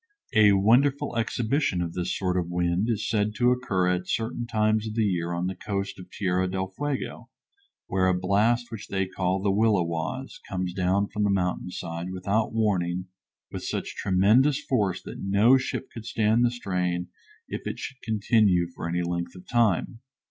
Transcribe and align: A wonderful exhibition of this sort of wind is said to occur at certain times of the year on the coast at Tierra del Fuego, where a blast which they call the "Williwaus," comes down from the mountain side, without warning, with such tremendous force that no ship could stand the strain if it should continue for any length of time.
A 0.33 0.53
wonderful 0.53 1.15
exhibition 1.15 1.79
of 1.79 1.93
this 1.93 2.17
sort 2.17 2.35
of 2.35 2.49
wind 2.49 2.89
is 2.89 3.07
said 3.07 3.35
to 3.35 3.51
occur 3.51 3.87
at 3.87 4.07
certain 4.09 4.47
times 4.47 4.87
of 4.87 4.95
the 4.95 5.05
year 5.05 5.31
on 5.31 5.45
the 5.45 5.53
coast 5.53 5.99
at 5.99 6.09
Tierra 6.09 6.47
del 6.49 6.73
Fuego, 6.75 7.29
where 7.85 8.07
a 8.07 8.17
blast 8.19 8.71
which 8.71 8.87
they 8.87 9.05
call 9.05 9.43
the 9.43 9.51
"Williwaus," 9.51 10.39
comes 10.49 10.73
down 10.73 11.07
from 11.09 11.23
the 11.23 11.29
mountain 11.29 11.69
side, 11.69 12.09
without 12.11 12.51
warning, 12.51 13.09
with 13.51 13.63
such 13.63 13.95
tremendous 13.95 14.59
force 14.59 15.03
that 15.03 15.21
no 15.21 15.55
ship 15.55 15.91
could 15.93 16.07
stand 16.07 16.43
the 16.43 16.49
strain 16.49 17.09
if 17.47 17.67
it 17.67 17.77
should 17.77 18.01
continue 18.01 18.65
for 18.73 18.89
any 18.89 19.03
length 19.03 19.35
of 19.35 19.45
time. 19.47 19.99